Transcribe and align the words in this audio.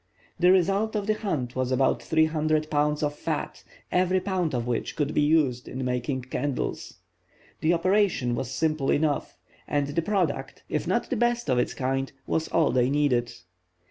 The 0.39 0.51
result 0.51 0.95
of 0.95 1.05
the 1.05 1.13
hunt 1.13 1.55
was 1.55 1.71
about 1.71 2.01
300 2.01 2.71
pounds 2.71 3.03
of 3.03 3.13
fat, 3.15 3.63
every 3.91 4.19
pound 4.19 4.55
of 4.55 4.65
which 4.65 4.95
could 4.95 5.13
be 5.13 5.21
used 5.21 5.67
in 5.67 5.85
making 5.85 6.23
candles. 6.23 6.95
The 7.59 7.75
operation 7.75 8.33
was 8.33 8.49
simple 8.49 8.89
enough, 8.89 9.37
and 9.67 9.89
the 9.89 10.01
product, 10.01 10.63
if 10.67 10.87
not 10.87 11.11
the 11.11 11.17
best 11.17 11.51
of 11.51 11.59
its 11.59 11.75
kind, 11.75 12.11
was 12.25 12.47
all 12.47 12.71
they 12.71 12.89
needed. 12.89 13.31